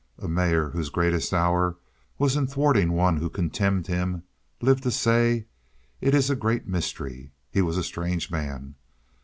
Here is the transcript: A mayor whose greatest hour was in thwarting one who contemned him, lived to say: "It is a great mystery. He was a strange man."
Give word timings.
A 0.17 0.27
mayor 0.27 0.69
whose 0.71 0.89
greatest 0.89 1.31
hour 1.31 1.77
was 2.17 2.35
in 2.35 2.47
thwarting 2.47 2.93
one 2.93 3.17
who 3.17 3.29
contemned 3.29 3.85
him, 3.85 4.23
lived 4.59 4.81
to 4.81 4.89
say: 4.89 5.45
"It 6.01 6.15
is 6.15 6.27
a 6.31 6.35
great 6.35 6.67
mystery. 6.67 7.33
He 7.51 7.61
was 7.61 7.77
a 7.77 7.83
strange 7.83 8.31
man." 8.31 8.73